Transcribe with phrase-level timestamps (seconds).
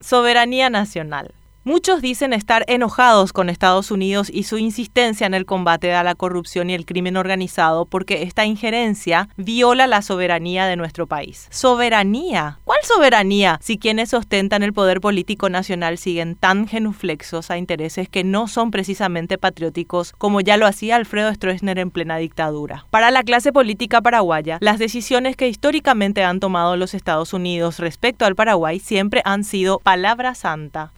[0.00, 1.34] Soberanía nacional.
[1.68, 6.14] Muchos dicen estar enojados con Estados Unidos y su insistencia en el combate a la
[6.14, 11.48] corrupción y el crimen organizado porque esta injerencia viola la soberanía de nuestro país.
[11.50, 12.60] ¿Soberanía?
[12.62, 18.22] ¿Cuál soberanía si quienes ostentan el poder político nacional siguen tan genuflexos a intereses que
[18.22, 22.86] no son precisamente patrióticos como ya lo hacía Alfredo Stroessner en plena dictadura?
[22.90, 28.24] Para la clase política paraguaya, las decisiones que históricamente han tomado los Estados Unidos respecto
[28.24, 30.92] al Paraguay siempre han sido palabra santa.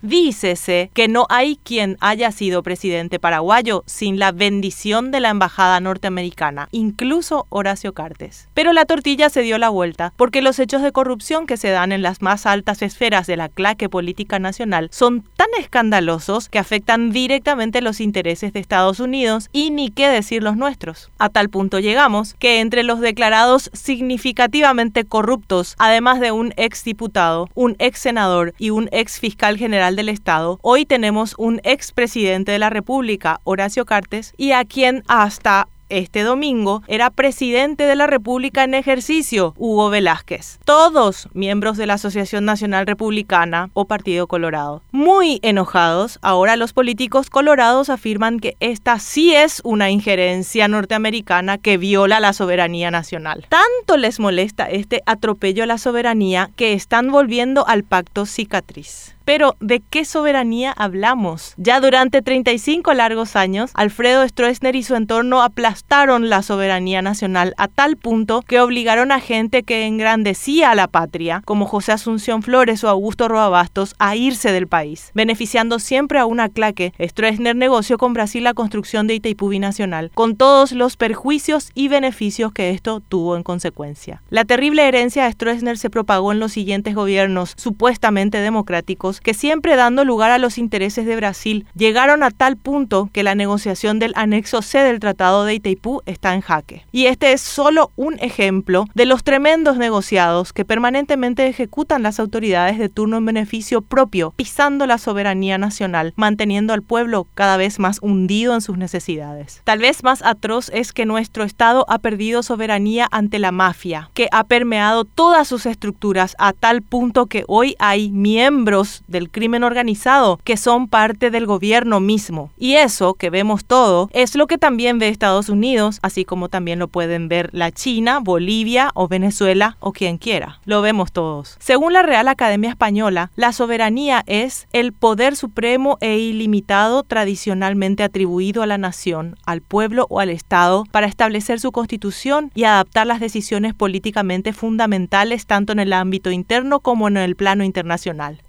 [0.93, 6.69] Que no hay quien haya sido presidente paraguayo sin la bendición de la embajada norteamericana,
[6.73, 8.49] incluso Horacio Cartes.
[8.55, 11.93] Pero la tortilla se dio la vuelta porque los hechos de corrupción que se dan
[11.93, 17.11] en las más altas esferas de la claque política nacional son tan escandalosos que afectan
[17.11, 21.11] directamente los intereses de Estados Unidos y ni qué decir los nuestros.
[21.19, 27.49] A tal punto llegamos que entre los declarados significativamente corruptos, además de un ex diputado,
[27.55, 32.59] un ex senador y un ex fiscal general del Estado, hoy tenemos un expresidente de
[32.59, 38.65] la República, Horacio Cartes, y a quien hasta este domingo era presidente de la República
[38.65, 40.59] en ejercicio, Hugo Velázquez.
[40.65, 44.82] Todos miembros de la Asociación Nacional Republicana o Partido Colorado.
[44.93, 51.79] Muy enojados, ahora los políticos colorados afirman que esta sí es una injerencia norteamericana que
[51.79, 53.46] viola la soberanía nacional.
[53.49, 59.15] Tanto les molesta este atropello a la soberanía que están volviendo al pacto cicatriz.
[59.29, 61.52] Pero, ¿de qué soberanía hablamos?
[61.59, 67.69] Ya durante 35 largos años, Alfredo Stroessner y su entorno aplastaron la soberanía nacional a
[67.69, 72.82] tal punto que obligaron a gente que engrandecía a la patria, como José Asunción Flores
[72.84, 76.94] o Augusto Roabastos, a irse del país, beneficiando siempre a una claque.
[76.98, 82.50] Stroessner negoció con Brasil la construcción de Itaipú Binacional, con todos los perjuicios y beneficios
[82.53, 84.22] que esto tuvo en consecuencia.
[84.31, 89.77] La terrible herencia de Stroessner se propagó en los siguientes gobiernos, supuestamente democráticos, que siempre
[89.77, 94.12] dando lugar a los intereses de Brasil, llegaron a tal punto que la negociación del
[94.16, 96.84] anexo C del Tratado de Itaipú está en jaque.
[96.93, 102.78] Y este es solo un ejemplo de los tremendos negociados que permanentemente ejecutan las autoridades
[102.78, 107.98] de turno en beneficio propio, pisando la soberanía nacional, manteniendo al pueblo cada vez más
[108.03, 109.62] hundido en sus necesidades.
[109.65, 114.28] Tal vez más atroz es que nuestro Estado ha perdido soberanía ante la mafia, que
[114.32, 120.38] ha permeado todas sus estructuras a tal punto que hoy hay miembros del crimen organizado
[120.44, 122.50] que son parte del gobierno mismo.
[122.56, 126.78] Y eso que vemos todo es lo que también ve Estados Unidos, así como también
[126.78, 130.60] lo pueden ver la China, Bolivia o Venezuela o quien quiera.
[130.64, 131.56] Lo vemos todos.
[131.58, 138.62] Según la Real Academia Española, la soberanía es el poder supremo e ilimitado tradicionalmente atribuido
[138.62, 143.20] a la nación, al pueblo o al Estado para establecer su constitución y adaptar las
[143.20, 148.42] decisiones políticamente fundamentales tanto en el ámbito interno como en el plano internacional.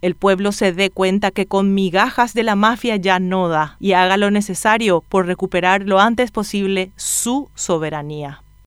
[0.00, 3.92] El pueblo se dé cuenta que con migajas de la mafia ya no da y
[3.92, 8.42] haga lo necesario por recuperar lo antes posible su soberanía.